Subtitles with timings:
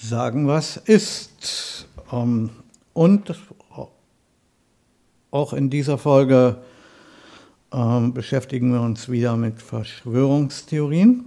[0.00, 1.86] sagen, was ist.
[2.12, 2.50] Ähm,
[2.92, 3.34] und
[5.30, 6.58] auch in dieser Folge
[7.72, 11.26] ähm, beschäftigen wir uns wieder mit Verschwörungstheorien.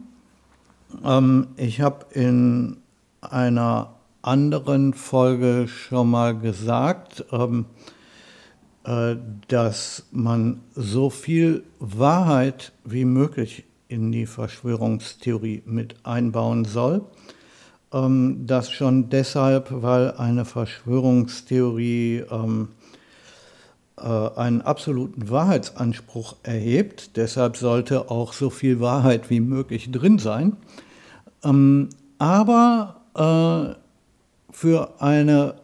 [1.04, 2.78] Ähm, ich habe in
[3.22, 7.26] einer anderen Folge schon mal gesagt,
[8.84, 9.16] äh,
[9.48, 17.06] dass man so viel Wahrheit wie möglich in die Verschwörungstheorie mit einbauen soll.
[17.94, 22.70] Ähm, das schon deshalb, weil eine Verschwörungstheorie ähm,
[23.98, 27.18] äh, einen absoluten Wahrheitsanspruch erhebt.
[27.18, 30.58] Deshalb sollte auch so viel Wahrheit wie möglich drin sein.
[31.44, 33.76] Ähm, aber äh,
[34.54, 35.56] für eine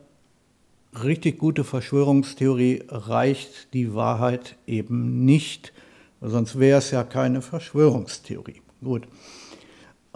[1.03, 5.73] richtig gute Verschwörungstheorie reicht die Wahrheit eben nicht,
[6.21, 8.61] sonst wäre es ja keine Verschwörungstheorie.
[8.83, 9.03] Gut.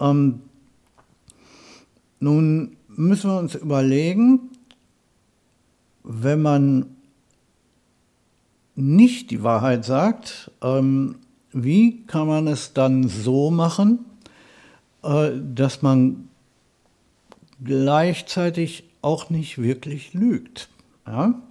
[0.00, 0.40] Ähm,
[2.22, 4.50] nun müssen wir uns überlegen,
[6.04, 6.86] wenn man
[8.76, 11.16] nicht die Wahrheit sagt, ähm,
[11.52, 14.04] wie kann man es dann so machen,
[15.02, 16.28] äh, dass man
[17.62, 20.68] gleichzeitig auch nicht wirklich lügt?
[21.04, 21.42] Ja?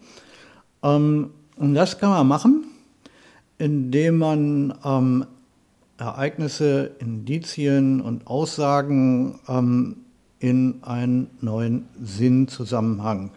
[0.83, 2.63] Ähm, und das kann man machen,
[3.57, 5.25] indem man ähm,
[5.97, 9.97] Ereignisse, Indizien und Aussagen ähm,
[10.41, 13.29] in einen neuen Sinnzusammenhang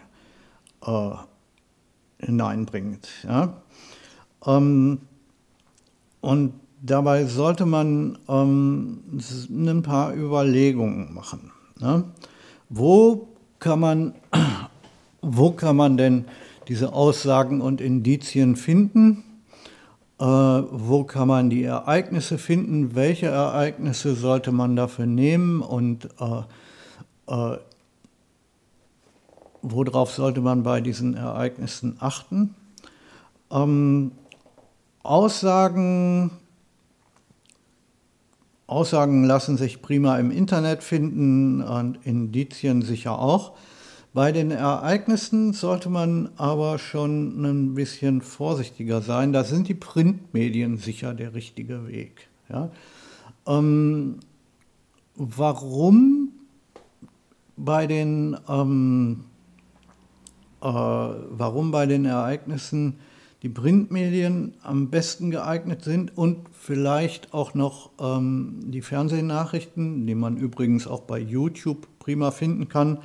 [0.85, 1.11] äh,
[2.17, 3.07] hineinbringt.
[3.23, 3.53] Ja?
[4.45, 4.99] Ähm,
[6.21, 9.03] und dabei sollte man ähm,
[9.49, 11.51] ein paar Überlegungen machen.
[11.79, 12.05] Ne?
[12.69, 13.27] Wo
[13.59, 14.13] kann man
[15.21, 16.25] wo kann man denn
[16.67, 19.23] diese Aussagen und Indizien finden?
[20.19, 22.95] Äh, wo kann man die Ereignisse finden?
[22.95, 25.61] Welche Ereignisse sollte man dafür nehmen?
[25.61, 26.41] Und äh,
[27.27, 27.57] äh,
[29.61, 32.55] worauf sollte man bei diesen Ereignissen achten?
[33.51, 34.11] Ähm,
[35.03, 36.31] Aussagen,
[38.67, 43.53] Aussagen lassen sich prima im Internet finden und Indizien sicher auch.
[44.15, 49.33] Bei den Ereignissen sollte man aber schon ein bisschen vorsichtiger sein.
[49.33, 52.29] Da sind die Printmedien sicher der richtige Weg.
[52.49, 52.71] Ja?
[53.45, 54.19] Ähm,
[55.15, 56.14] warum
[57.57, 59.25] bei den ähm,
[60.61, 62.99] äh, warum bei den Ereignissen
[63.43, 70.37] die Printmedien am besten geeignet sind und vielleicht auch noch ähm, die Fernsehnachrichten, die man
[70.37, 72.97] übrigens auch bei YouTube prima finden kann,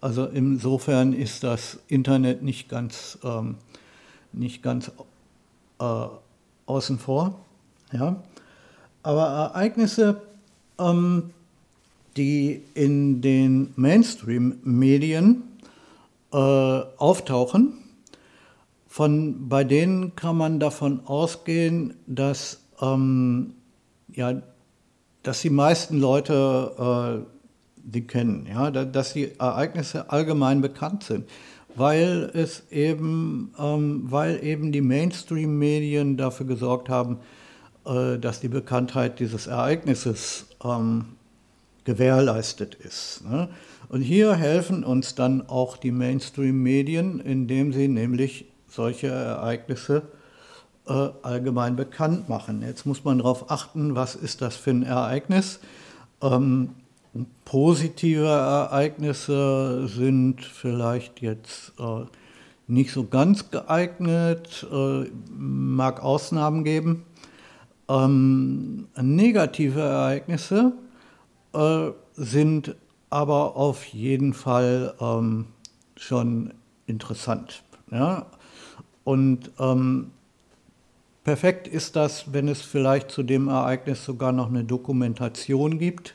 [0.00, 3.56] also insofern ist das Internet nicht ganz, ähm,
[4.32, 4.92] nicht ganz
[5.80, 6.06] äh,
[6.66, 7.40] außen vor.
[7.90, 8.22] Ja.
[9.02, 10.22] Aber Ereignisse,
[10.78, 11.30] ähm,
[12.18, 15.44] die in den Mainstream-Medien
[16.32, 17.74] äh, auftauchen,
[18.88, 23.54] von, bei denen kann man davon ausgehen, dass, ähm,
[24.12, 24.42] ja,
[25.22, 27.38] dass die meisten Leute äh,
[27.76, 31.28] die kennen, ja, dass die Ereignisse allgemein bekannt sind,
[31.76, 37.18] weil es eben, ähm, weil eben die Mainstream-Medien dafür gesorgt haben,
[37.86, 41.04] äh, dass die Bekanntheit dieses Ereignisses ähm,
[41.88, 43.22] gewährleistet ist.
[43.24, 43.48] Ne?
[43.88, 50.02] Und hier helfen uns dann auch die Mainstream-Medien, indem sie nämlich solche Ereignisse
[50.86, 52.60] äh, allgemein bekannt machen.
[52.60, 55.60] Jetzt muss man darauf achten, was ist das für ein Ereignis.
[56.20, 56.74] Ähm,
[57.46, 62.04] Positive Ereignisse sind vielleicht jetzt äh,
[62.66, 65.04] nicht so ganz geeignet, äh,
[65.34, 67.06] mag Ausnahmen geben.
[67.88, 70.74] Ähm, negative Ereignisse
[71.54, 72.76] äh, sind
[73.10, 75.46] aber auf jeden Fall ähm,
[75.96, 76.52] schon
[76.86, 77.62] interessant.
[77.90, 78.26] Ja?
[79.04, 80.10] Und ähm,
[81.24, 86.14] perfekt ist das, wenn es vielleicht zu dem Ereignis sogar noch eine Dokumentation gibt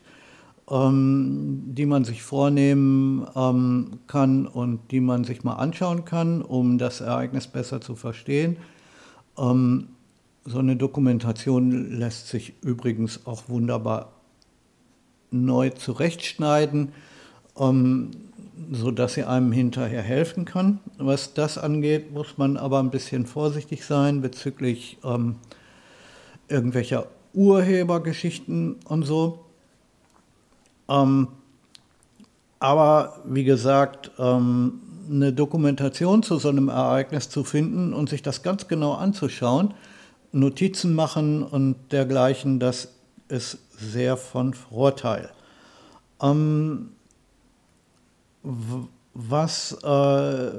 [0.70, 6.78] ähm, die man sich vornehmen ähm, kann und die man sich mal anschauen kann, um
[6.78, 8.58] das Ereignis besser zu verstehen.
[9.38, 9.90] Ähm,
[10.46, 14.13] so eine Dokumentation lässt sich übrigens auch wunderbar
[15.34, 16.94] neu zurechtschneiden,
[17.60, 18.12] ähm,
[18.72, 20.80] sodass sie einem hinterher helfen kann.
[20.98, 25.36] Was das angeht, muss man aber ein bisschen vorsichtig sein bezüglich ähm,
[26.48, 29.40] irgendwelcher Urhebergeschichten und so.
[30.88, 31.28] Ähm,
[32.60, 34.80] aber wie gesagt, ähm,
[35.10, 39.74] eine Dokumentation zu so einem Ereignis zu finden und sich das ganz genau anzuschauen,
[40.32, 42.90] Notizen machen und dergleichen, das
[43.28, 45.30] ist sehr von Vorteil.
[46.22, 46.90] Ähm,
[49.14, 50.52] was äh,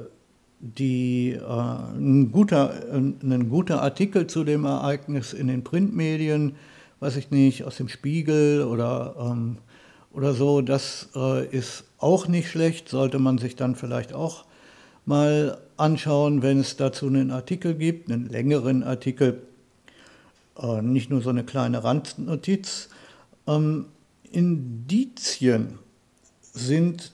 [0.59, 6.55] die, äh, ein, guter, ein guter Artikel zu dem Ereignis in den Printmedien,
[6.99, 9.57] weiß ich nicht, aus dem Spiegel oder, ähm,
[10.13, 14.45] oder so, das äh, ist auch nicht schlecht, sollte man sich dann vielleicht auch
[15.05, 19.43] mal anschauen, wenn es dazu einen Artikel gibt, einen längeren Artikel,
[20.57, 22.89] äh, nicht nur so eine kleine Randnotiz.
[23.47, 23.85] Ähm,
[24.31, 25.79] Indizien
[26.41, 27.13] sind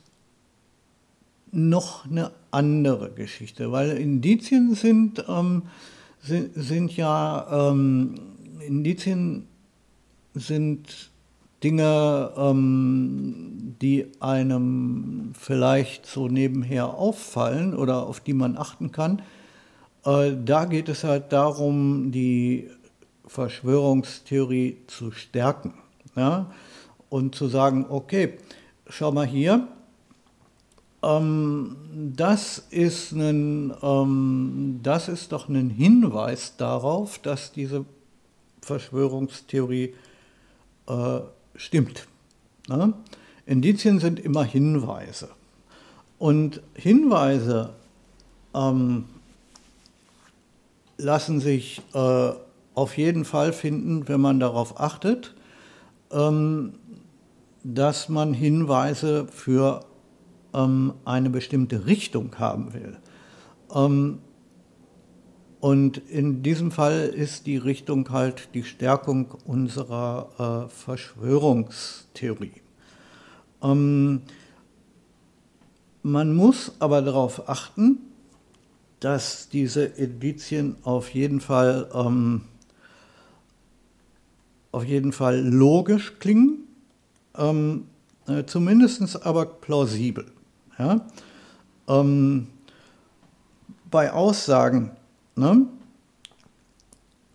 [1.51, 5.63] noch eine andere Geschichte, weil Indizien sind, ähm,
[6.21, 8.15] sind, sind, ja, ähm,
[8.65, 9.47] Indizien
[10.33, 11.11] sind
[11.63, 19.21] Dinge, ähm, die einem vielleicht so nebenher auffallen oder auf die man achten kann.
[20.05, 22.69] Äh, da geht es halt darum, die
[23.27, 25.73] Verschwörungstheorie zu stärken
[26.15, 26.51] ja?
[27.09, 28.37] und zu sagen, okay,
[28.87, 29.67] schau mal hier,
[31.03, 31.75] ähm,
[32.15, 37.85] das, ist ein, ähm, das ist doch ein Hinweis darauf, dass diese
[38.61, 39.95] Verschwörungstheorie
[40.87, 41.19] äh,
[41.55, 42.07] stimmt.
[42.67, 42.93] Ne?
[43.45, 45.29] Indizien sind immer Hinweise.
[46.19, 47.73] Und Hinweise
[48.53, 49.05] ähm,
[50.97, 52.31] lassen sich äh,
[52.75, 55.33] auf jeden Fall finden, wenn man darauf achtet,
[57.63, 59.85] dass man Hinweise für
[60.53, 62.97] ähm, eine bestimmte Richtung haben will.
[63.73, 64.19] Ähm,
[65.59, 72.61] und in diesem Fall ist die Richtung halt die Stärkung unserer äh, Verschwörungstheorie.
[73.61, 74.23] Ähm,
[76.01, 77.99] man muss aber darauf achten,
[78.99, 82.41] dass diese Indizien auf jeden Fall, ähm,
[84.71, 86.68] auf jeden Fall logisch klingen,
[87.38, 87.88] ähm,
[88.27, 90.25] äh, zumindest aber plausibel.
[90.77, 91.01] Ja?
[91.88, 92.47] Ähm,
[93.89, 94.91] bei Aussagen,
[95.35, 95.65] ne?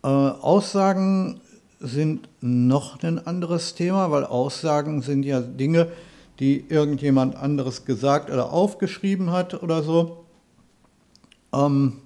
[0.03, 1.39] äh, Aussagen
[1.79, 5.91] sind noch ein anderes Thema, weil Aussagen sind ja Dinge,
[6.39, 10.25] die irgendjemand anderes gesagt oder aufgeschrieben hat oder so.
[11.53, 12.01] Ähm,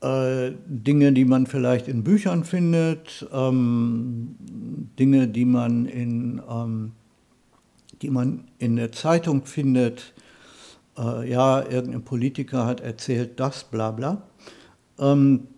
[0.00, 4.36] äh, Dinge, die man vielleicht in Büchern findet, ähm,
[4.98, 6.92] Dinge, die man in ähm,
[8.02, 10.12] die man in der Zeitung findet,
[10.96, 14.22] äh, ja, irgendein Politiker hat erzählt das, bla bla.
[14.98, 15.48] Ähm,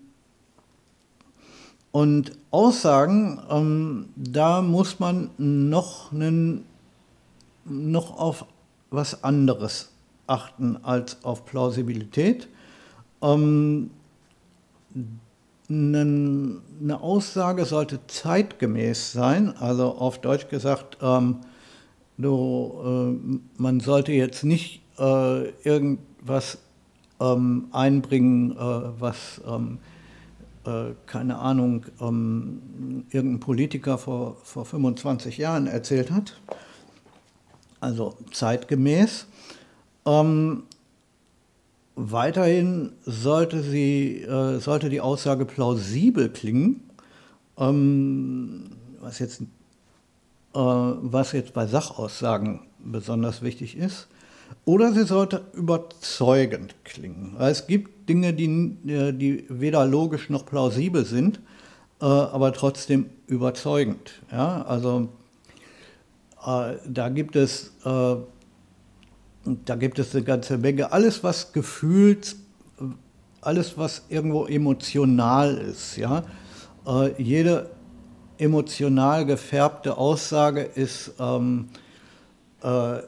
[1.92, 6.64] und Aussagen, ähm, da muss man noch, einen,
[7.64, 8.44] noch auf
[8.90, 9.92] was anderes
[10.26, 12.48] achten als auf Plausibilität.
[13.22, 13.90] Ähm,
[15.68, 21.40] eine Aussage sollte zeitgemäß sein, also auf Deutsch gesagt, ähm,
[22.20, 26.58] Du, äh, man sollte jetzt nicht äh, irgendwas
[27.18, 29.78] ähm, einbringen, äh, was, ähm,
[30.66, 36.38] äh, keine Ahnung, ähm, irgendein Politiker vor, vor 25 Jahren erzählt hat.
[37.80, 39.26] Also zeitgemäß.
[40.04, 40.64] Ähm,
[42.00, 46.82] weiterhin sollte, sie, äh, sollte die Aussage plausibel klingen,
[47.58, 48.70] ähm,
[49.00, 49.42] was jetzt
[50.52, 54.08] äh, was jetzt bei Sachaussagen besonders wichtig ist.
[54.64, 57.36] Oder sie sollte überzeugend klingen.
[57.38, 61.38] Es gibt Dinge, die, äh, die weder logisch noch plausibel sind,
[62.00, 64.22] äh, aber trotzdem überzeugend.
[64.32, 64.62] Ja?
[64.62, 65.08] Also
[66.42, 67.72] da gibt es
[69.44, 70.92] da gibt es eine ganze Menge.
[70.92, 72.36] Alles, was gefühlt,
[73.40, 76.24] alles, was irgendwo emotional ist, ja.
[77.18, 77.70] jede
[78.38, 81.68] emotional gefärbte Aussage ist, ähm,
[82.62, 83.00] äh,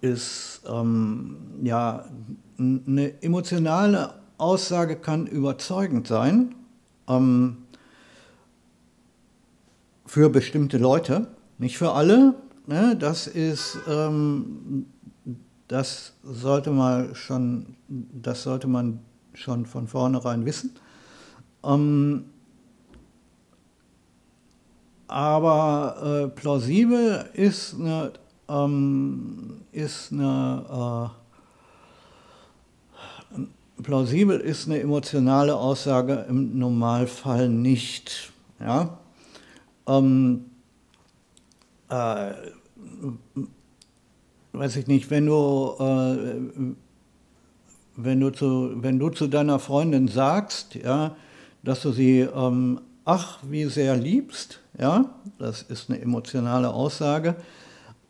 [0.00, 2.04] ist ähm, ja,
[2.58, 6.54] eine emotionale Aussage kann überzeugend sein
[7.08, 7.58] ähm,
[10.06, 11.26] für bestimmte Leute,
[11.58, 12.34] nicht für alle.
[12.66, 12.96] Ne?
[12.98, 14.86] Das ist, ähm,
[15.70, 18.98] das sollte man schon, das sollte man
[19.34, 20.74] schon von vornherein wissen.
[21.62, 22.24] Ähm,
[25.06, 28.12] aber äh, plausibel ist eine,
[28.48, 31.12] ähm, ist eine
[33.38, 38.32] äh, plausibel ist eine emotionale Aussage im Normalfall nicht.
[38.58, 38.98] Ja?
[39.86, 40.46] Ähm,
[41.88, 42.32] äh,
[44.52, 46.74] weiß ich nicht, wenn du, äh,
[47.96, 51.16] wenn, du zu, wenn du zu deiner Freundin sagst, ja,
[51.62, 55.06] dass du sie ähm, ach, wie sehr liebst, ja,
[55.38, 57.36] das ist eine emotionale Aussage,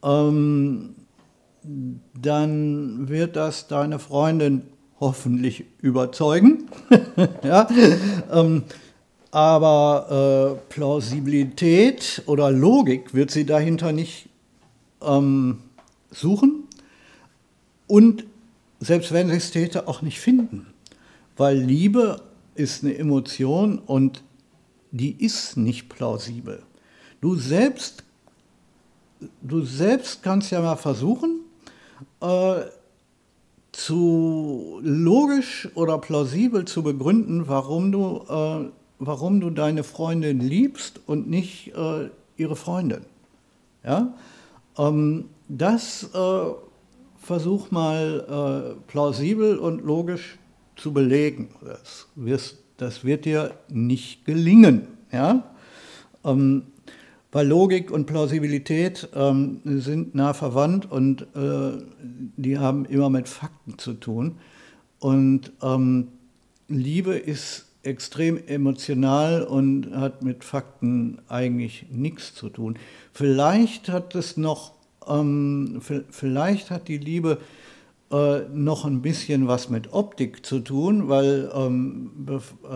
[0.03, 0.95] ähm,
[2.21, 4.63] dann wird das deine Freundin
[4.99, 6.69] hoffentlich überzeugen.
[7.43, 7.69] ja?
[8.33, 8.65] ähm,
[9.31, 14.29] aber äh, Plausibilität oder Logik wird sie dahinter nicht
[15.03, 15.61] ähm,
[16.11, 16.65] suchen
[17.87, 18.25] und
[18.81, 20.67] selbst wenn sie es täte, auch nicht finden.
[21.37, 22.23] Weil Liebe
[22.55, 24.23] ist eine Emotion und
[24.91, 26.63] die ist nicht plausibel.
[27.21, 28.05] Du selbst,
[29.43, 31.41] du selbst kannst ja mal versuchen,
[32.21, 32.63] äh,
[33.73, 41.29] zu logisch oder plausibel zu begründen, warum du, äh, warum du deine Freundin liebst und
[41.29, 43.03] nicht äh, ihre Freundin.
[43.85, 44.15] Ja?
[44.77, 46.53] Ähm, das äh,
[47.19, 50.39] versuch mal äh, plausibel und logisch
[50.77, 51.49] zu belegen.
[51.65, 54.87] Das, wirst, das wird dir nicht gelingen.
[55.13, 55.51] Ja?
[56.25, 56.63] Ähm,
[57.33, 61.79] weil Logik und Plausibilität ähm, sind nah verwandt und äh,
[62.37, 64.37] die haben immer mit Fakten zu tun.
[64.99, 66.09] Und ähm,
[66.69, 72.79] Liebe ist extrem emotional und hat mit Fakten eigentlich nichts zu tun.
[73.13, 74.73] Vielleicht hat es noch,
[75.11, 77.39] ähm, vielleicht hat die Liebe
[78.11, 82.75] äh, noch ein bisschen was mit Optik zu tun, weil ähm, äh,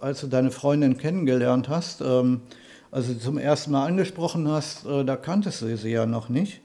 [0.00, 2.42] als du deine Freundin kennengelernt hast, ähm,
[2.90, 6.60] also zum ersten Mal angesprochen hast, äh, da kanntest du sie ja noch nicht.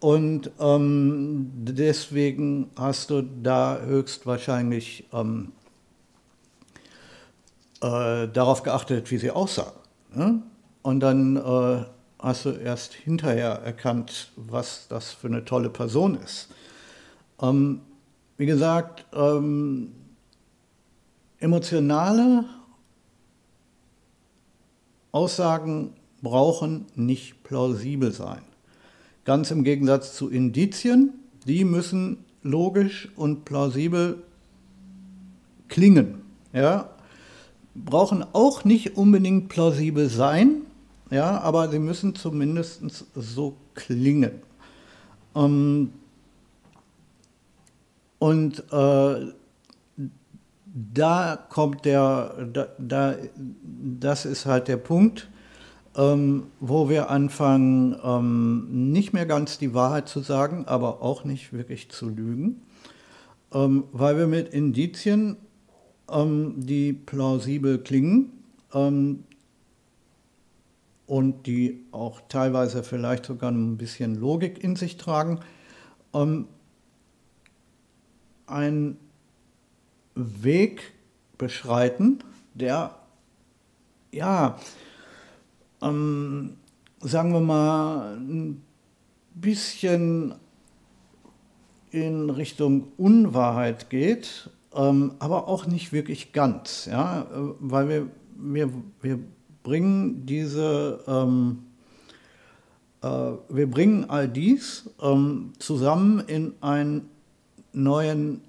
[0.00, 5.52] Und ähm, deswegen hast du da höchstwahrscheinlich ähm,
[7.80, 9.72] äh, darauf geachtet, wie sie aussah.
[10.12, 10.42] Ne?
[10.82, 11.84] Und dann äh,
[12.22, 16.48] hast du erst hinterher erkannt, was das für eine tolle Person ist.
[17.40, 17.80] Ähm,
[18.38, 19.92] wie gesagt, ähm,
[21.40, 22.44] emotionale
[25.10, 28.42] Aussagen brauchen nicht plausibel sein.
[29.24, 31.14] Ganz im Gegensatz zu Indizien,
[31.46, 34.22] die müssen logisch und plausibel
[35.68, 36.22] klingen.
[36.52, 36.90] Ja?
[37.74, 40.62] Brauchen auch nicht unbedingt plausibel sein,
[41.12, 42.82] ja, aber sie müssen zumindest
[43.14, 44.42] so klingen.
[45.34, 45.92] Ähm,
[48.18, 49.32] und äh,
[50.74, 55.28] da kommt der, da, da, das ist halt der Punkt,
[55.96, 61.52] ähm, wo wir anfangen, ähm, nicht mehr ganz die Wahrheit zu sagen, aber auch nicht
[61.52, 62.62] wirklich zu lügen,
[63.52, 65.36] ähm, weil wir mit Indizien,
[66.10, 68.32] ähm, die plausibel klingen
[68.72, 69.24] ähm,
[71.06, 75.40] und die auch teilweise vielleicht sogar ein bisschen Logik in sich tragen,
[76.14, 76.46] ähm,
[78.46, 78.96] ein
[80.14, 80.92] Weg
[81.38, 82.18] beschreiten,
[82.54, 82.94] der,
[84.12, 84.58] ja,
[85.80, 86.56] ähm,
[87.00, 88.62] sagen wir mal, ein
[89.34, 90.34] bisschen
[91.90, 97.26] in Richtung Unwahrheit geht, ähm, aber auch nicht wirklich ganz, ja,
[97.60, 98.06] weil wir,
[98.36, 99.18] wir, wir
[99.62, 101.64] bringen diese, ähm,
[103.02, 103.08] äh,
[103.48, 107.08] wir bringen all dies ähm, zusammen in einen
[107.72, 108.40] neuen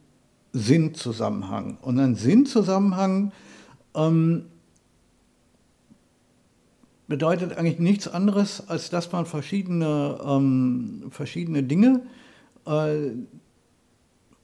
[0.53, 1.77] Sinnzusammenhang.
[1.81, 3.31] Und ein Sinnzusammenhang
[3.95, 4.45] ähm,
[7.07, 12.01] bedeutet eigentlich nichts anderes, als dass man verschiedene, ähm, verschiedene Dinge,
[12.65, 13.11] äh,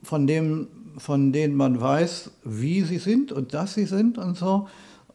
[0.04, 4.68] von, dem, von denen man weiß, wie sie sind und dass sie sind und so,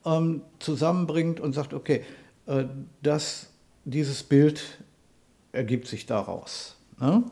[0.04, 2.02] ähm, zusammenbringt und sagt, okay,
[2.46, 2.64] äh,
[3.02, 3.50] das,
[3.84, 4.62] dieses Bild
[5.52, 6.76] ergibt sich daraus.
[7.00, 7.22] Ne?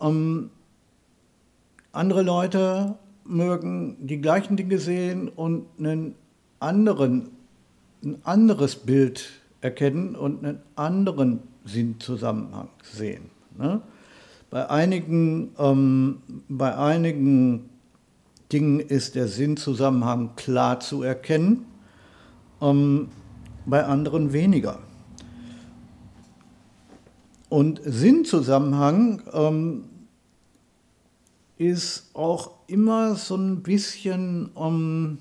[0.00, 0.50] Ähm,
[1.92, 6.14] andere Leute mögen die gleichen Dinge sehen und einen
[6.60, 7.30] anderen,
[8.02, 13.30] ein anderes Bild erkennen und einen anderen Sinnzusammenhang sehen.
[13.56, 13.80] Ne?
[14.50, 17.70] Bei, einigen, ähm, bei einigen
[18.52, 21.66] Dingen ist der Sinnzusammenhang klar zu erkennen,
[22.64, 23.08] ähm,
[23.66, 24.78] bei anderen weniger.
[27.48, 29.84] Und Sinnzusammenhang ähm,
[31.56, 35.18] ist auch immer so ein bisschen um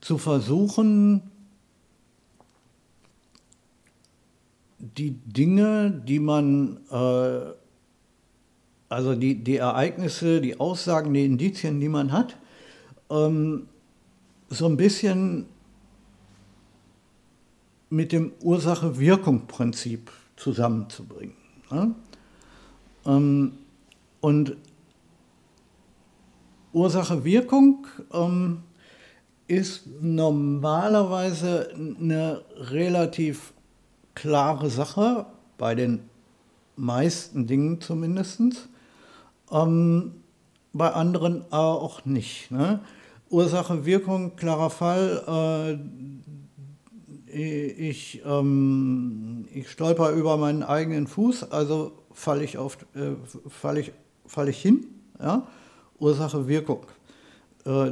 [0.00, 1.22] zu versuchen,
[4.78, 7.40] die Dinge, die man, äh,
[8.88, 12.36] also die, die Ereignisse, die Aussagen, die Indizien, die man hat,
[13.10, 13.66] ähm,
[14.48, 15.46] so ein bisschen
[17.90, 21.36] mit dem Ursache-Wirkung-Prinzip zusammenzubringen.
[21.70, 21.94] Ne?
[23.06, 23.52] Ähm,
[24.20, 24.56] und
[26.72, 28.62] Ursache-Wirkung ähm,
[29.46, 33.52] ist normalerweise eine relativ
[34.14, 35.26] klare Sache
[35.58, 36.00] bei den
[36.76, 38.68] meisten Dingen zumindest.
[39.50, 40.12] Ähm,
[40.72, 42.50] bei anderen auch nicht.
[42.50, 42.80] Ne?
[43.30, 45.22] Ursache, Wirkung, klarer Fall.
[45.26, 45.78] Äh,
[47.42, 52.58] ich, ähm, ich stolper über meinen eigenen Fuß, also falle ich, äh,
[53.48, 53.92] fall ich,
[54.26, 54.86] fall ich hin.
[55.20, 55.46] Ja?
[55.98, 56.86] Ursache, Wirkung.
[57.66, 57.90] Äh,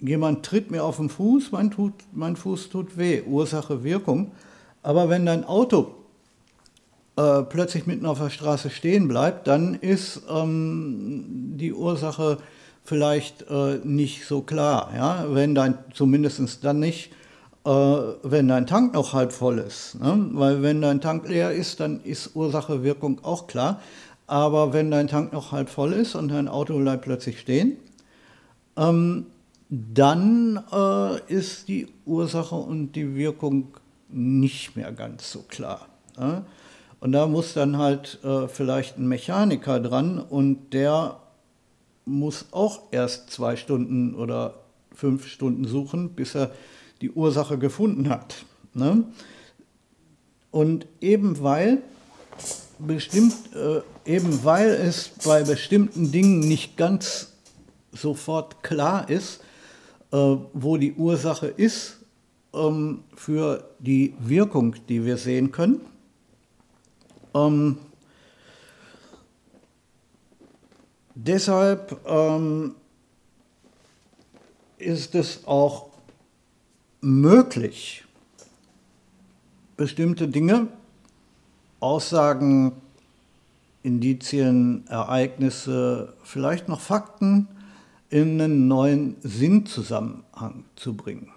[0.00, 3.22] jemand tritt mir auf den Fuß, mein, tut, mein Fuß tut weh.
[3.22, 4.32] Ursache, Wirkung.
[4.82, 5.94] Aber wenn dein Auto
[7.16, 12.38] äh, plötzlich mitten auf der Straße stehen bleibt, dann ist ähm, die Ursache
[12.84, 14.92] vielleicht äh, nicht so klar.
[14.94, 15.26] Ja?
[15.30, 17.10] Wenn dein, zumindest dann nicht,
[17.64, 20.00] äh, wenn dein Tank noch halb voll ist.
[20.00, 20.30] Ne?
[20.32, 23.80] Weil wenn dein Tank leer ist, dann ist Ursache, Wirkung auch klar.
[24.26, 27.78] Aber wenn dein Tank noch halb voll ist und dein Auto bleibt plötzlich stehen,
[28.76, 29.26] ähm,
[29.68, 33.68] dann äh, ist die Ursache und die Wirkung
[34.08, 35.88] nicht mehr ganz so klar.
[36.18, 36.44] Ne?
[37.00, 41.16] Und da muss dann halt äh, vielleicht ein Mechaniker dran und der
[42.04, 44.54] muss auch erst zwei Stunden oder
[44.94, 46.50] fünf Stunden suchen, bis er
[47.00, 48.44] die Ursache gefunden hat.
[48.74, 49.04] Ne?
[50.50, 51.82] Und eben weil,
[52.78, 57.32] bestimmt, äh, eben weil es bei bestimmten Dingen nicht ganz
[57.92, 59.40] sofort klar ist,
[60.12, 61.98] äh, wo die Ursache ist
[62.54, 65.80] ähm, für die Wirkung, die wir sehen können,
[67.34, 67.78] ähm,
[71.14, 72.74] deshalb ähm,
[74.78, 75.87] ist es auch
[77.00, 78.04] möglich,
[79.76, 80.68] bestimmte Dinge,
[81.80, 82.72] Aussagen,
[83.82, 87.48] Indizien, Ereignisse, vielleicht noch Fakten
[88.10, 91.30] in einen neuen Sinnzusammenhang zu bringen.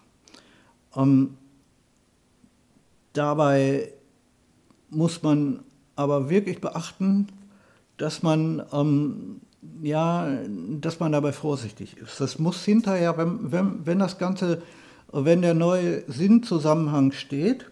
[0.96, 1.38] Ähm,
[3.14, 3.92] dabei
[4.90, 5.64] muss man
[5.96, 7.28] aber wirklich beachten,
[7.98, 9.42] dass man, ähm,
[9.82, 10.28] ja,
[10.80, 12.20] dass man dabei vorsichtig ist.
[12.20, 14.64] Das muss hinterher, wenn, wenn, wenn das Ganze,
[15.12, 17.66] wenn der neue Sinnzusammenhang steht,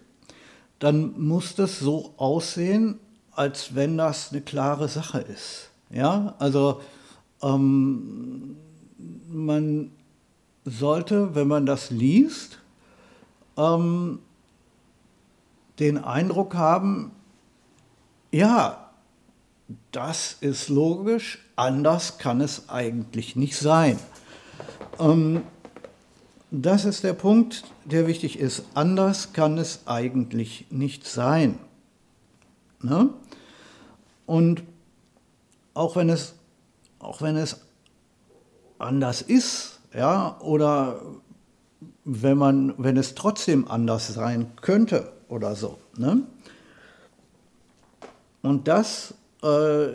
[0.80, 2.99] dann muss das so aussehen,
[3.32, 5.69] als wenn das eine klare Sache ist.
[5.89, 6.82] Ja, also
[7.41, 8.58] ähm,
[9.28, 9.91] man
[10.65, 12.60] sollte, wenn man das liest,
[13.58, 14.19] ähm,
[15.80, 17.12] den Eindruck haben,
[18.32, 18.89] ja,
[19.91, 23.99] das ist logisch, anders kann es eigentlich nicht sein.
[24.99, 25.43] Ähm,
[26.52, 28.64] das ist der Punkt, der wichtig ist.
[28.74, 31.60] Anders kann es eigentlich nicht sein.
[32.82, 33.10] Ne?
[34.26, 34.64] Und
[35.74, 36.34] auch wenn es,
[37.00, 37.58] auch wenn es
[38.80, 41.02] anders ist, ja, oder
[42.06, 46.24] wenn, man, wenn es trotzdem anders sein könnte oder so, ne?
[48.42, 49.90] Und das, äh,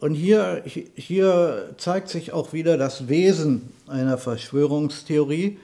[0.00, 5.58] und hier, hier zeigt sich auch wieder das Wesen einer Verschwörungstheorie,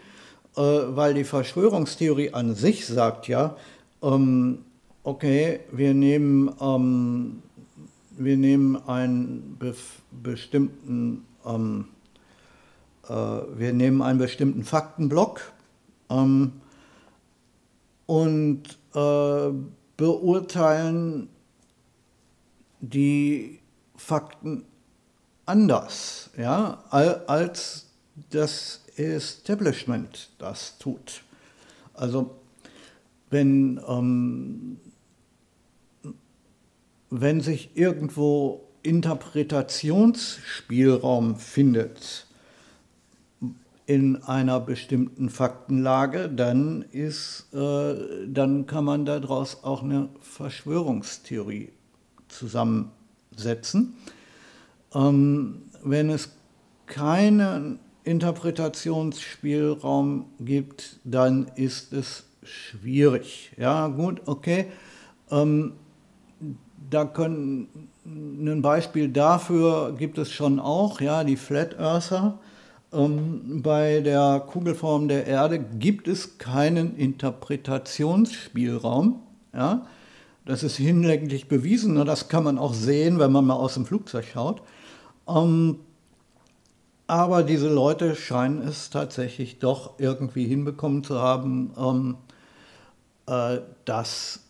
[0.57, 3.57] äh, weil die Verschwörungstheorie an sich sagt ja,
[4.03, 4.65] ähm,
[5.03, 7.43] okay, wir nehmen, ähm,
[8.11, 9.75] wir nehmen einen be
[10.23, 11.89] bestimmten, ähm,
[13.09, 15.53] äh, wir nehmen einen bestimmten Faktenblock
[16.09, 16.53] ähm,
[18.07, 18.63] und
[18.95, 19.51] äh,
[19.97, 21.29] beurteilen
[22.81, 23.59] die
[23.97, 24.65] Fakten
[25.47, 27.87] anders, ja, als
[28.31, 31.23] das Establishment das tut.
[31.95, 32.37] Also
[33.31, 34.77] wenn, ähm,
[37.11, 42.27] wenn sich irgendwo Interpretationsspielraum findet
[43.87, 51.71] in einer bestimmten Faktenlage, dann, ist, äh, dann kann man daraus auch eine Verschwörungstheorie
[52.29, 53.95] zusammensetzen.
[54.95, 56.31] Ähm, wenn es
[56.87, 63.53] keinen Interpretationsspielraum gibt, dann ist es schwierig.
[63.57, 64.67] Ja, gut, okay.
[65.31, 65.75] Ähm,
[66.91, 67.69] da können
[68.05, 72.39] ein Beispiel dafür gibt es schon auch, ja, die Flat Earther.
[72.93, 79.21] Ähm, bei der Kugelform der Erde gibt es keinen Interpretationsspielraum.
[79.55, 79.87] Ja.
[80.45, 83.87] Das ist hinlänglich bewiesen und das kann man auch sehen, wenn man mal aus dem
[83.87, 84.61] Flugzeug schaut.
[85.27, 85.79] Ähm,
[87.07, 92.17] aber diese Leute scheinen es tatsächlich doch irgendwie hinbekommen zu haben, ähm,
[93.27, 94.41] äh, dass,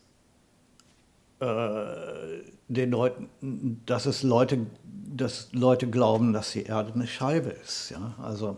[1.41, 1.85] äh,
[2.69, 7.91] den Leuten, dass es Leute, dass Leute glauben, dass die Erde eine Scheibe ist.
[7.91, 8.15] Ja?
[8.23, 8.57] Also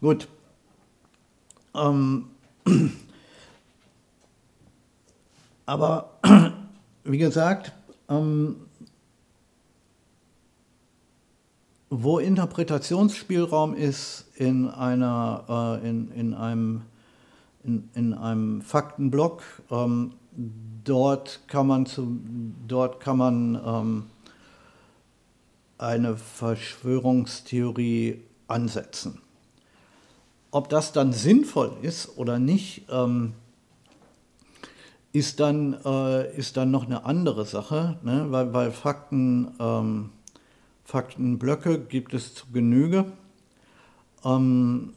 [0.00, 0.28] gut.
[1.74, 2.30] Ähm,
[5.66, 6.18] aber
[7.04, 7.72] wie gesagt,
[8.08, 8.65] ähm,
[11.90, 16.82] wo Interpretationsspielraum ist in, einer, äh, in, in, einem,
[17.64, 20.12] in, in einem Faktenblock, ähm,
[20.84, 22.20] dort kann man, zu,
[22.66, 24.04] dort kann man ähm,
[25.78, 29.20] eine Verschwörungstheorie ansetzen.
[30.50, 33.34] Ob das dann sinnvoll ist oder nicht, ähm,
[35.12, 38.26] ist, dann, äh, ist dann noch eine andere Sache, ne?
[38.30, 40.10] weil, weil Fakten, ähm,
[40.86, 43.12] Faktenblöcke gibt es zu Genüge.
[44.24, 44.94] Ähm,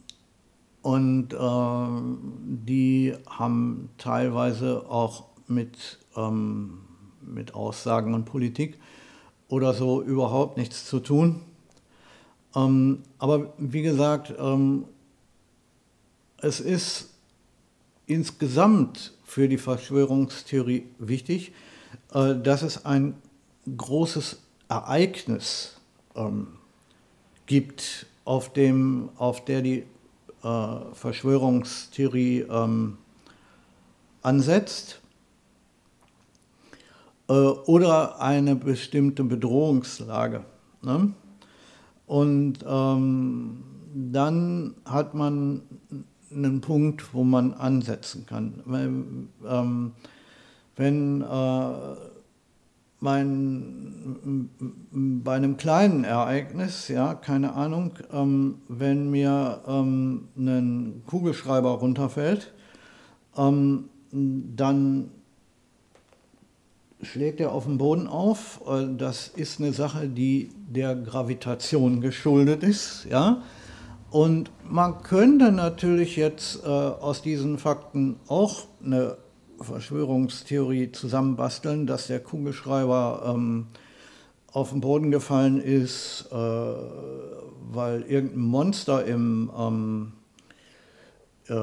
[0.82, 6.78] und äh, die haben teilweise auch mit, ähm,
[7.20, 8.78] mit Aussagen und Politik
[9.48, 11.42] oder so überhaupt nichts zu tun.
[12.54, 14.84] Ähm, aber wie gesagt, ähm,
[16.38, 17.10] es ist
[18.06, 21.52] insgesamt für die Verschwörungstheorie wichtig,
[22.14, 23.14] äh, dass es ein
[23.76, 25.79] großes Ereignis
[26.14, 26.48] ähm,
[27.46, 29.84] gibt, auf, dem, auf der die
[30.42, 32.98] äh, Verschwörungstheorie ähm,
[34.22, 35.00] ansetzt
[37.28, 40.44] äh, oder eine bestimmte Bedrohungslage.
[40.82, 41.12] Ne?
[42.06, 43.62] Und ähm,
[43.94, 45.62] dann hat man
[46.32, 48.62] einen Punkt, wo man ansetzen kann.
[48.64, 48.92] Weil,
[49.48, 49.92] ähm,
[50.76, 51.26] wenn äh,
[53.00, 54.50] mein,
[54.92, 62.52] bei einem kleinen Ereignis, ja, keine Ahnung, ähm, wenn mir ähm, ein Kugelschreiber runterfällt,
[63.36, 65.10] ähm, dann
[67.02, 68.60] schlägt er auf den Boden auf.
[68.68, 73.42] Äh, das ist eine Sache, die der Gravitation geschuldet ist, ja.
[74.10, 79.16] Und man könnte natürlich jetzt äh, aus diesen Fakten auch eine
[79.60, 83.66] Verschwörungstheorie zusammenbasteln, dass der Kugelschreiber ähm,
[84.52, 90.12] auf den Boden gefallen ist, äh, weil irgendein Monster im ähm,
[91.50, 91.54] äh,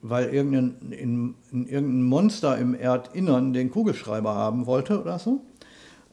[0.00, 5.40] weil irgendein, in, in irgendein Monster im Erdinnern den Kugelschreiber haben wollte oder so,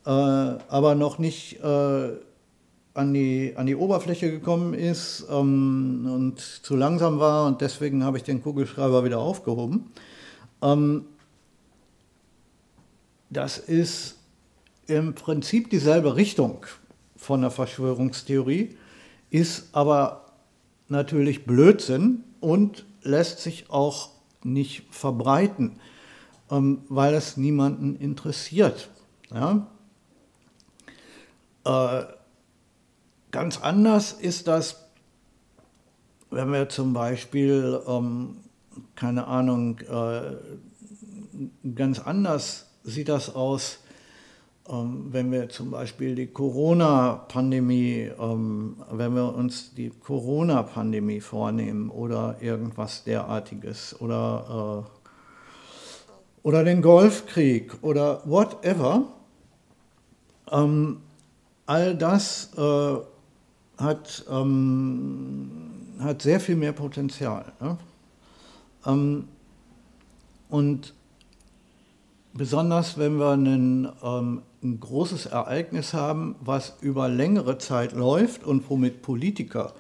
[0.06, 2.10] äh, aber noch nicht äh,
[2.96, 8.18] an die, an die Oberfläche gekommen ist ähm, und zu langsam war und deswegen habe
[8.18, 9.92] ich den Kugelschreiber wieder aufgehoben.
[10.64, 11.06] Ähm,
[13.30, 14.18] das ist
[14.88, 16.66] im Prinzip dieselbe Richtung
[17.16, 18.76] von der Verschwörungstheorie,
[19.30, 20.26] ist aber
[20.88, 24.10] natürlich Blödsinn und lässt sich auch
[24.44, 25.80] nicht verbreiten,
[26.50, 28.90] ähm, weil es niemanden interessiert.
[29.32, 29.68] Ja?
[31.66, 32.06] Äh,
[33.34, 34.92] Ganz anders ist das,
[36.30, 38.43] wenn wir zum Beispiel, ähm,
[38.96, 40.36] keine Ahnung, äh,
[41.76, 43.80] ganz anders sieht das aus,
[44.70, 52.38] ähm, wenn wir zum Beispiel die Corona-Pandemie, ähm, wenn wir uns die Corona-Pandemie vornehmen oder
[52.40, 59.04] irgendwas derartiges oder, äh, oder den Golfkrieg oder whatever,
[60.50, 61.02] ähm,
[61.66, 62.96] all das äh,
[63.78, 64.26] hat,
[66.00, 67.52] hat sehr viel mehr Potenzial.
[67.60, 67.78] Ne?
[68.86, 69.28] Ähm,
[70.50, 70.94] und
[72.34, 78.70] besonders wenn wir einen, ähm, ein großes Ereignis haben, was über längere Zeit läuft und
[78.70, 79.74] womit Politiker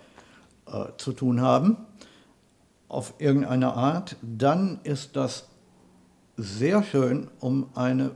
[0.67, 1.77] äh, zu tun haben,
[2.87, 5.47] auf irgendeine Art, dann ist das
[6.37, 8.11] sehr schön, um eine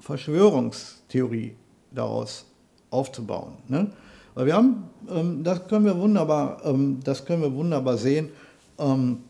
[0.00, 1.56] Verschwörungstheorie
[1.90, 2.46] daraus
[2.90, 3.54] aufzubauen.
[3.68, 3.90] Ne?
[4.34, 8.30] Weil wir haben, ähm, das können wir wunderbar, ähm, das können wir wunderbar sehen,
[8.78, 9.20] ähm,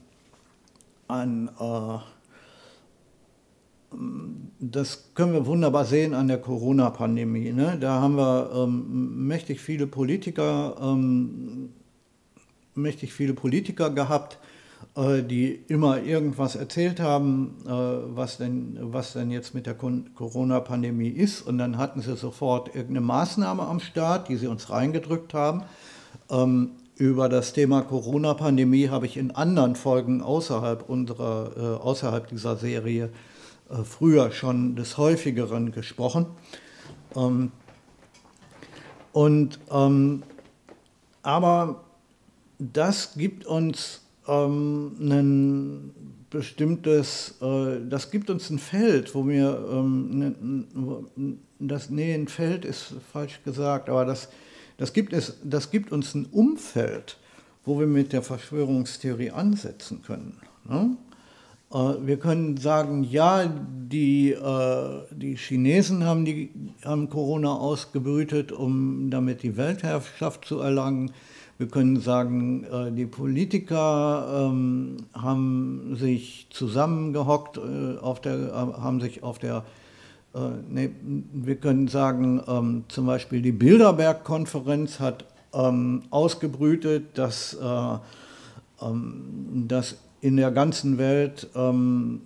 [1.08, 1.98] an, äh,
[4.58, 7.52] das können wir wunderbar sehen an der Corona-Pandemie.
[7.52, 7.78] Ne?
[7.80, 11.70] Da haben wir ähm, mächtig viele Politiker, ähm,
[12.74, 14.38] mächtig viele Politiker gehabt,
[14.96, 21.08] äh, die immer irgendwas erzählt haben, äh, was denn, was denn jetzt mit der Corona-Pandemie
[21.08, 21.42] ist.
[21.42, 25.62] Und dann hatten sie sofort irgendeine Maßnahme am Start, die sie uns reingedrückt haben.
[26.30, 32.56] Ähm, über das Thema Corona-Pandemie habe ich in anderen Folgen außerhalb, unserer, äh, außerhalb dieser
[32.56, 33.10] Serie
[33.84, 36.26] früher schon des Häufigeren gesprochen.
[37.16, 37.50] Ähm,
[39.12, 40.22] und, ähm,
[41.22, 41.84] aber
[42.58, 45.94] das gibt uns ähm, ein
[46.30, 52.64] bestimmtes, äh, das gibt uns ein Feld, wo wir, ähm, ne, das, nee, ein Feld
[52.64, 54.28] ist falsch gesagt, aber das,
[54.76, 57.18] das, gibt es, das gibt uns ein Umfeld,
[57.64, 60.38] wo wir mit der Verschwörungstheorie ansetzen können.
[60.68, 60.96] Ne?
[61.72, 66.50] Äh, wir können sagen, ja, die, äh, die Chinesen haben, die,
[66.84, 71.12] haben Corona ausgebrütet, um damit die Weltherrschaft zu erlangen.
[71.58, 79.38] Wir können sagen, äh, die Politiker ähm, haben sich zusammengehockt, auf der, haben sich auf
[79.38, 79.64] der,
[80.70, 80.90] nee,
[81.32, 89.96] wir können sagen, ähm, zum Beispiel die Bilderberg-Konferenz hat ähm, ausgebrütet, dass, äh, ähm, dass
[90.20, 92.22] in der ganzen Welt ähm,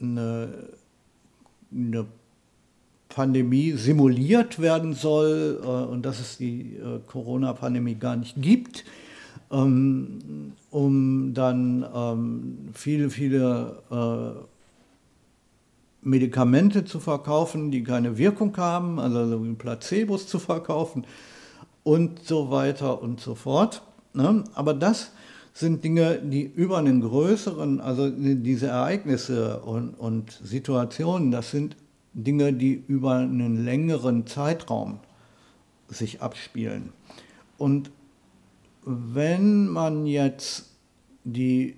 [0.00, 0.48] eine,
[1.72, 2.06] eine
[3.08, 8.84] Pandemie simuliert werden soll äh, und dass es die äh, Corona-Pandemie gar nicht gibt,
[9.50, 14.55] ähm, um dann ähm, viele, viele äh,
[16.06, 21.04] Medikamente zu verkaufen, die keine Wirkung haben, also so Placebos zu verkaufen
[21.82, 23.82] und so weiter und so fort.
[24.14, 24.44] Ne?
[24.54, 25.10] Aber das
[25.52, 31.76] sind Dinge, die über einen größeren, also diese Ereignisse und, und Situationen, das sind
[32.14, 35.00] Dinge, die über einen längeren Zeitraum
[35.88, 36.92] sich abspielen.
[37.58, 37.90] Und
[38.84, 40.70] wenn man jetzt
[41.24, 41.74] die,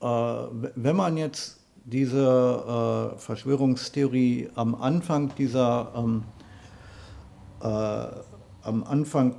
[0.00, 6.24] äh, wenn man jetzt diese äh, Verschwörungstheorie am Anfang dieser, ähm,
[7.60, 9.36] äh, am Anfang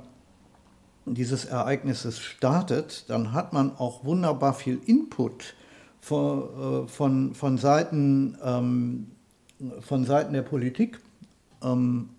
[1.06, 5.54] dieses Ereignisses startet, dann hat man auch wunderbar viel Input
[6.00, 9.10] von, äh, von, von Seiten ähm,
[9.80, 11.00] von Seiten der Politik
[11.62, 12.10] ähm,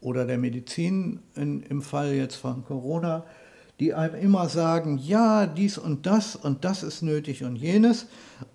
[0.00, 3.24] oder der Medizin in, im Fall jetzt von Corona,
[3.82, 8.06] die einem immer sagen, ja, dies und das und das ist nötig und jenes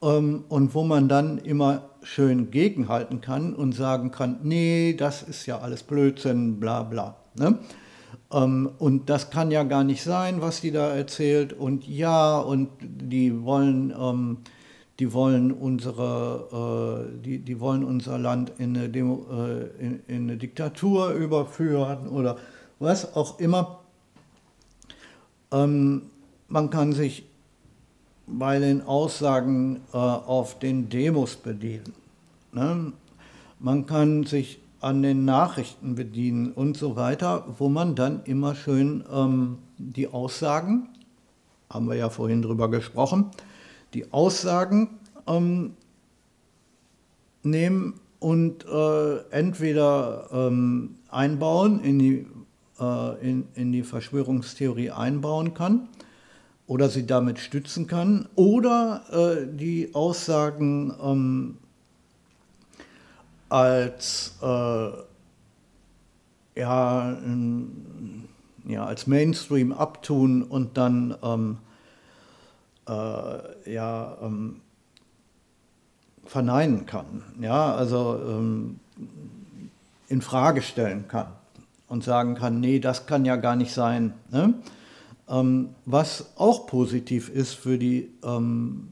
[0.02, 5.46] ähm, und wo man dann immer schön gegenhalten kann und sagen kann, nee, das ist
[5.46, 7.18] ja alles Blödsinn, bla bla.
[7.36, 7.60] Ne?
[8.32, 12.70] Ähm, und das kann ja gar nicht sein, was die da erzählt und ja, und
[12.82, 14.38] die wollen ähm,
[15.00, 20.24] die wollen, unsere, äh, die, die wollen unser Land in eine, Demo, äh, in, in
[20.24, 22.38] eine Diktatur überführen oder
[22.80, 23.82] was auch immer.
[25.51, 26.03] Ähm,
[26.47, 27.25] man kann sich
[28.27, 31.93] bei den Aussagen äh, auf den Demos bedienen.
[32.51, 32.93] Ne?
[33.60, 39.03] Man kann sich an den Nachrichten bedienen und so weiter, wo man dann immer schön
[39.12, 40.89] ähm, die Aussagen,
[41.69, 43.31] haben wir ja vorhin drüber gesprochen,
[43.93, 44.89] die Aussagen
[45.25, 45.73] ähm,
[47.43, 52.25] nehmen und äh, entweder ähm, einbauen, in die,
[52.80, 55.90] äh, in, in die Verschwörungstheorie einbauen kann
[56.68, 61.58] oder sie damit stützen kann oder äh, die Aussagen ähm,
[63.50, 64.90] als, äh,
[66.56, 67.18] ja,
[68.66, 71.58] ja, als Mainstream abtun und dann ähm,
[72.90, 74.62] äh, ja, ähm,
[76.26, 78.82] verneinen kann, ja, also ähm,
[80.10, 81.28] in Frage stellen kann
[81.88, 84.13] und sagen kann, nee, das kann ja gar nicht sein.
[84.32, 84.54] Ne?
[85.30, 88.89] Ähm, was auch positiv ist für die, ähm,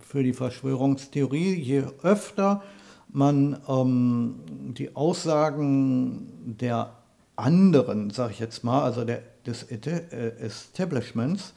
[0.00, 2.62] für die Verschwörungstheorie, je öfter
[3.08, 4.40] man ähm,
[4.74, 6.92] die Aussagen der
[7.36, 11.52] anderen, sage ich jetzt mal, also der, des äh, Establishments,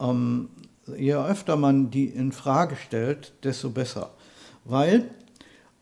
[0.00, 0.50] ähm,
[0.96, 4.10] je öfter man die in Frage stellt, desto besser.
[4.64, 5.10] Weil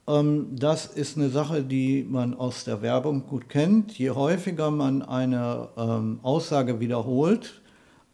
[0.05, 3.97] das ist eine Sache, die man aus der Werbung gut kennt.
[3.97, 7.63] Je häufiger man eine ähm, Aussage wiederholt,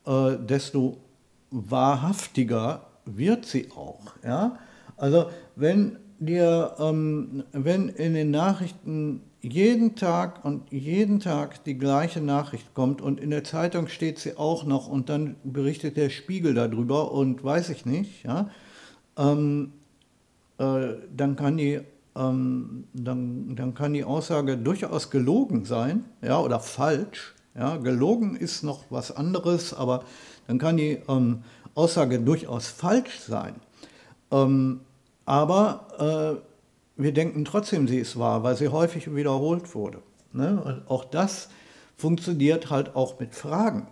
[0.06, 0.98] äh, desto
[1.50, 4.12] wahrhaftiger wird sie auch.
[4.22, 4.58] Ja?
[4.96, 12.20] Also wenn dir, ähm, wenn in den Nachrichten jeden Tag und jeden Tag die gleiche
[12.20, 16.54] Nachricht kommt und in der Zeitung steht sie auch noch und dann berichtet der Spiegel
[16.54, 18.50] darüber und weiß ich nicht, ja,
[19.16, 19.77] ähm, äh,
[20.58, 21.80] dann, kann die,
[22.16, 27.34] ähm, dann, dann kann die Aussage durchaus gelogen sein ja, oder falsch.
[27.56, 27.76] Ja.
[27.76, 30.04] Gelogen ist noch was anderes, aber
[30.46, 31.42] dann kann die ähm,
[31.74, 33.54] Aussage durchaus falsch sein.
[34.30, 34.80] Ähm,
[35.24, 36.40] aber
[36.98, 40.02] äh, wir denken trotzdem, sie ist wahr, weil sie häufig wiederholt wurde.
[40.32, 40.60] Ne?
[40.60, 41.48] Und auch das
[41.96, 43.86] funktioniert halt auch mit Fragen.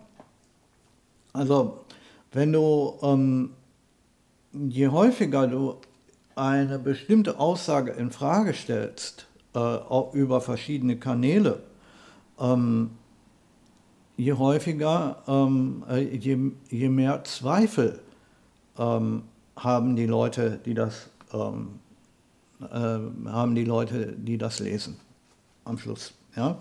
[1.33, 1.85] Also
[2.33, 3.51] wenn du, ähm,
[4.53, 5.77] je häufiger du
[6.37, 9.79] eine bestimmte Aussage in Frage stellst äh,
[10.13, 11.63] über verschiedene Kanäle,
[12.39, 12.91] ähm,
[14.17, 18.01] je häufiger, ähm, äh, je, je, mehr Zweifel
[18.79, 19.23] ähm,
[19.57, 21.81] haben die Leute, die das ähm,
[22.61, 24.99] äh, haben die Leute, die das lesen
[25.65, 26.13] am Schluss.
[26.37, 26.59] Ja?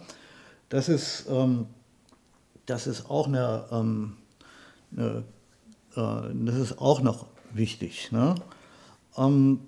[0.69, 1.67] Das, ist, ähm,
[2.65, 4.17] das ist auch eine, ähm,
[4.95, 5.23] eine
[5.95, 8.11] äh, das ist auch noch wichtig.
[8.11, 8.35] Ne?
[9.17, 9.59] Ähm,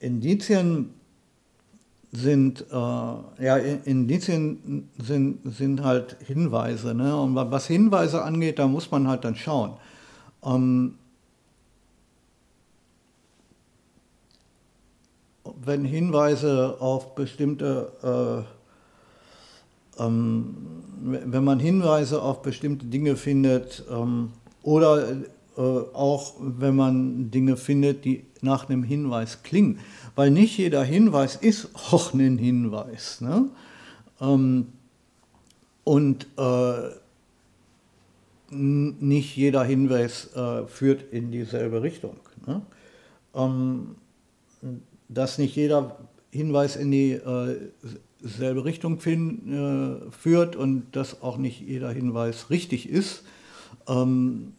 [0.00, 0.94] Indizien
[2.12, 6.94] sind, äh, ja, Indizien sind, sind halt Hinweise.
[6.94, 7.16] Ne?
[7.16, 9.74] Und was Hinweise angeht, da muss man halt dann schauen.
[10.44, 10.94] Ähm,
[15.64, 18.44] wenn Hinweise auf bestimmte,
[19.98, 20.54] äh, ähm,
[21.00, 24.32] wenn man Hinweise auf bestimmte Dinge findet ähm,
[24.62, 25.16] oder
[25.56, 29.78] auch wenn man Dinge findet, die nach einem Hinweis klingen,
[30.14, 33.20] weil nicht jeder Hinweis ist auch ein Hinweis.
[33.20, 33.48] Ne?
[34.20, 34.66] Ähm,
[35.84, 36.90] und äh,
[38.50, 42.16] nicht jeder Hinweis äh, führt in dieselbe Richtung.
[42.46, 42.62] Ne?
[43.34, 43.96] Ähm,
[45.08, 45.96] dass nicht jeder
[46.30, 53.24] Hinweis in dieselbe äh, Richtung äh, führt und dass auch nicht jeder Hinweis richtig ist.
[53.88, 54.54] Ähm,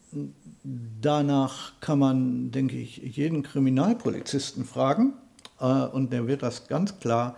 [1.02, 5.14] danach kann man, denke ich, jeden Kriminalpolizisten fragen
[5.60, 7.36] äh, und der wird das ganz klar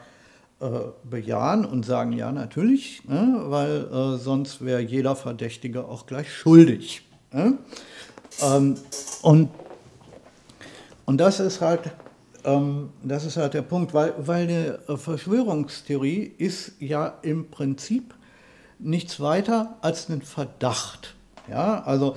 [0.59, 0.69] äh,
[1.03, 7.01] bejahen und sagen, ja natürlich, ne, weil äh, sonst wäre jeder Verdächtige auch gleich schuldig.
[7.31, 7.57] Ne?
[8.41, 8.75] Ähm,
[9.21, 9.49] und,
[11.05, 11.91] und das ist halt
[12.45, 18.13] ähm, das ist halt der Punkt, weil, weil eine äh, Verschwörungstheorie ist ja im Prinzip
[18.77, 21.15] nichts weiter als ein Verdacht.
[21.49, 22.15] Ja, also,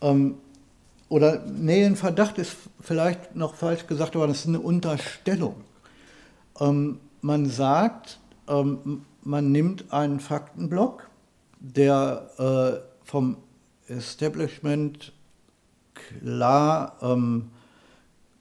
[0.00, 0.36] ähm,
[1.08, 5.54] oder, nee, ein Verdacht ist vielleicht noch falsch gesagt, aber das ist eine Unterstellung.
[6.60, 11.08] Ähm, man sagt, ähm, man nimmt einen Faktenblock,
[11.60, 13.38] der äh, vom
[13.88, 15.12] Establishment
[15.94, 17.50] klar ähm,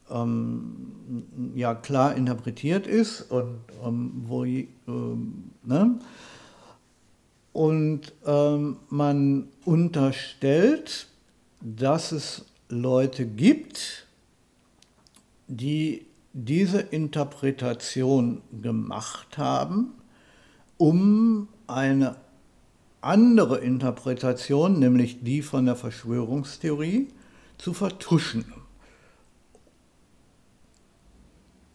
[0.10, 6.00] ähm, ja klar interpretiert ist und ähm, wo ähm, ne?
[7.58, 11.08] Und ähm, man unterstellt,
[11.60, 14.06] dass es Leute gibt,
[15.48, 19.96] die diese Interpretation gemacht haben,
[20.78, 22.18] um eine
[23.02, 27.08] andere Interpretation, nämlich die von der Verschwörungstheorie,
[27.58, 28.46] zu vertuschen.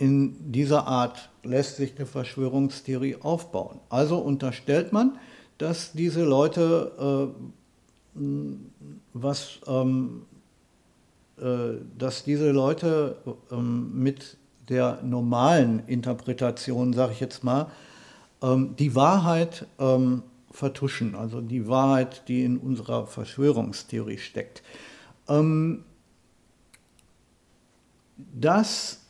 [0.03, 3.79] in dieser Art lässt sich eine Verschwörungstheorie aufbauen.
[3.88, 5.16] Also unterstellt man,
[5.59, 7.53] dass diese Leute äh,
[9.15, 10.23] was, ähm,
[11.38, 13.17] äh, dass diese Leute
[13.51, 14.37] ähm, mit
[14.69, 17.71] der normalen Interpretation, sage ich jetzt mal,
[18.43, 24.62] ähm, die Wahrheit ähm, vertuschen, also die Wahrheit, die in unserer Verschwörungstheorie steckt.
[25.29, 25.85] Ähm,
[28.17, 29.01] das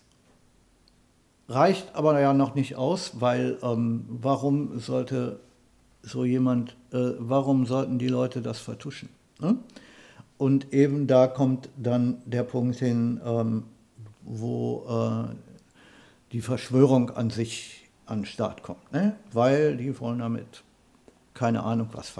[1.48, 5.40] reicht aber ja noch nicht aus, weil ähm, warum sollte
[6.02, 9.08] so jemand, äh, warum sollten die Leute das vertuschen?
[9.40, 9.56] Ne?
[10.38, 13.64] Und eben da kommt dann der Punkt hin, ähm,
[14.22, 15.34] wo äh,
[16.32, 18.92] die Verschwörung an sich an den Start kommt.
[18.92, 19.16] Ne?
[19.32, 20.64] Weil die wollen damit
[21.34, 22.14] keine Ahnung was,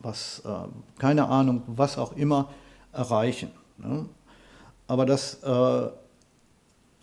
[0.00, 2.50] was äh, keine Ahnung was auch immer
[2.92, 3.50] erreichen.
[3.78, 4.06] Ne?
[4.86, 5.90] Aber das äh,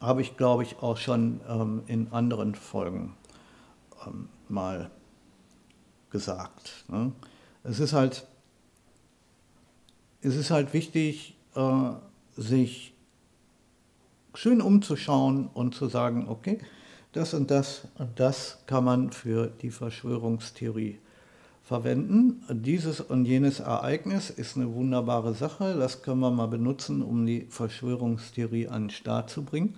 [0.01, 3.15] habe ich, glaube ich, auch schon ähm, in anderen Folgen
[4.05, 4.89] ähm, mal
[6.09, 6.85] gesagt.
[6.87, 7.11] Ne?
[7.63, 8.25] Es ist halt,
[10.21, 11.91] es ist halt wichtig, äh,
[12.35, 12.93] sich
[14.33, 16.59] schön umzuschauen und zu sagen, okay,
[17.11, 20.99] das und das und das kann man für die Verschwörungstheorie
[21.63, 22.43] verwenden.
[22.49, 25.75] Dieses und jenes Ereignis ist eine wunderbare Sache.
[25.77, 29.77] Das können wir mal benutzen, um die Verschwörungstheorie an den Start zu bringen.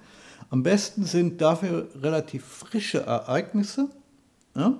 [0.49, 3.89] Am besten sind dafür relativ frische Ereignisse,
[4.55, 4.77] ja?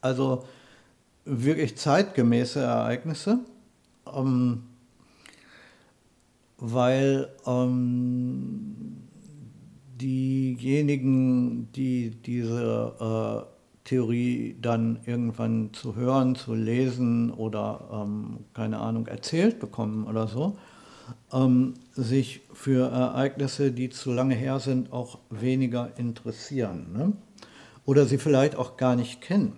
[0.00, 0.44] Also
[1.24, 3.40] wirklich zeitgemäße Ereignisse,
[4.12, 4.62] ähm,
[6.58, 9.08] weil ähm,
[10.00, 19.06] diejenigen, die diese äh, Theorie dann irgendwann zu hören, zu lesen oder ähm, keine Ahnung
[19.06, 20.56] erzählt bekommen oder so,
[21.32, 26.92] ähm, sich für Ereignisse, die zu lange her sind, auch weniger interessieren.
[26.92, 27.12] Ne?
[27.84, 29.54] Oder sie vielleicht auch gar nicht kennen.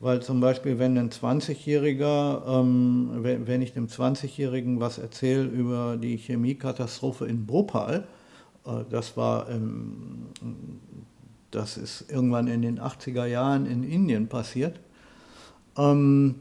[0.00, 6.16] Weil zum Beispiel, wenn ein 20-Jähriger, ähm, wenn, ich dem 20-Jährigen was erzähle über die
[6.16, 8.06] Chemiekatastrophe in Bhopal,
[8.64, 10.28] äh, das war ähm,
[11.50, 14.80] das ist irgendwann in den 80er Jahren in Indien passiert.
[15.76, 16.36] Ähm,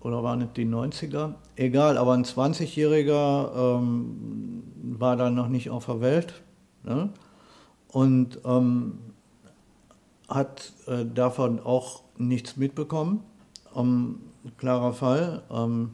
[0.00, 1.34] oder waren es die 90er?
[1.56, 6.42] Egal, aber ein 20-Jähriger ähm, war dann noch nicht auf der Welt
[6.84, 7.10] ne?
[7.88, 8.98] und ähm,
[10.30, 13.22] hat äh, davon auch nichts mitbekommen.
[13.76, 14.20] Ähm,
[14.56, 15.42] klarer Fall.
[15.50, 15.90] Ähm,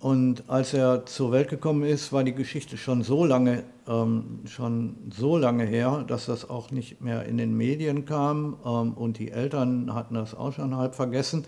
[0.00, 4.96] und als er zur Welt gekommen ist, war die Geschichte schon so lange, ähm, schon
[5.14, 9.30] so lange her, dass das auch nicht mehr in den Medien kam ähm, und die
[9.30, 11.44] Eltern hatten das auch schon halb vergessen.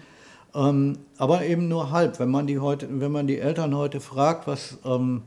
[0.55, 2.21] Ähm, aber eben nur halb.
[2.21, 5.23] Wenn man die heute, wenn man die Eltern heute fragt, was, ähm,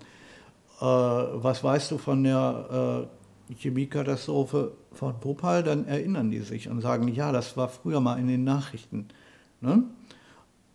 [0.79, 3.16] äh, was weißt du von der äh,
[3.55, 8.27] Chemiekatastrophe von Bhopal, dann erinnern die sich und sagen, ja, das war früher mal in
[8.27, 9.07] den Nachrichten.
[9.61, 9.83] Ne?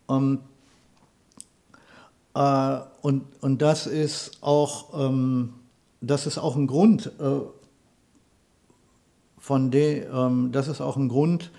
[0.06, 0.40] Und
[2.34, 5.54] äh, und, und das ist auch, ähm,
[6.00, 7.40] das ist auch ein Grund, äh,
[9.38, 11.50] von de, ähm, das ist auch ein Grund,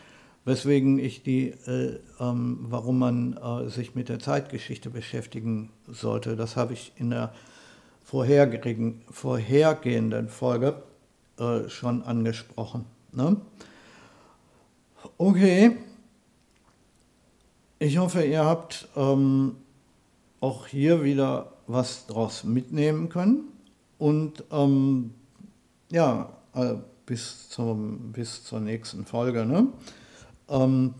[0.46, 6.36] weswegen ich die, äh, ähm, warum man äh, sich mit der Zeitgeschichte beschäftigen sollte.
[6.36, 7.34] Das habe ich in der
[8.04, 9.02] vorhergehenden
[10.30, 10.84] Folge
[11.40, 12.86] äh, schon angesprochen.
[13.12, 13.38] Ne?
[15.18, 15.78] Okay.
[17.80, 19.56] Ich hoffe, ihr habt ähm,
[20.40, 23.50] auch hier wieder was draus mitnehmen können.
[23.98, 25.14] Und ähm,
[25.92, 26.76] ja, äh,
[27.06, 29.46] bis, zum, bis zur nächsten Folge.
[29.46, 29.68] Ne?
[30.50, 30.94] Ähm,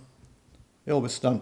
[0.86, 1.42] ja, bis dann.